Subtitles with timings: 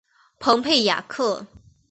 [0.39, 1.45] 蓬佩雅克。